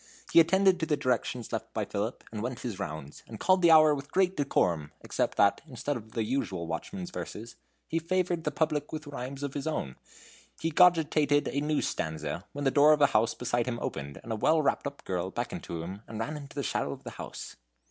He 0.33 0.39
attended 0.39 0.79
to 0.79 0.87
the 0.87 0.97
directions 0.97 1.53
left 1.53 1.75
by 1.75 1.85
Philip, 1.85 2.23
and 2.31 2.41
went 2.41 2.61
his 2.61 2.79
rounds, 2.79 3.21
and 3.27 3.39
called 3.39 3.61
the 3.61 3.69
hour 3.69 3.93
with 3.93 4.11
great 4.11 4.35
decorum, 4.35 4.91
except 5.01 5.37
that, 5.37 5.61
instead 5.67 5.95
of 5.95 6.13
the 6.13 6.23
usual 6.23 6.65
watchman's 6.65 7.11
verses, 7.11 7.55
he 7.87 7.99
favored 7.99 8.43
the 8.43 8.49
public 8.49 8.91
with 8.91 9.05
rhymes 9.05 9.43
of 9.43 9.53
his 9.53 9.67
own. 9.67 9.97
He 10.59 10.69
was 10.69 10.73
cogitating 10.73 11.47
a 11.49 11.61
new 11.61 11.83
stanza, 11.83 12.45
when 12.51 12.65
the 12.65 12.71
door 12.71 12.93
of 12.93 13.01
a 13.01 13.05
house 13.13 13.35
beside 13.35 13.67
him 13.67 13.77
opened, 13.79 14.19
and 14.23 14.31
a 14.31 14.35
well 14.35 14.59
wrapped 14.59 14.87
up 14.87 15.03
girl 15.03 15.29
beckoned 15.29 15.61
to 15.65 15.83
him, 15.83 16.01
and 16.07 16.19
ran 16.19 16.35
into 16.35 16.55
the 16.55 16.63
shadow 16.63 16.93
of 16.93 17.03
the 17.03 17.11
house. 17.21 17.57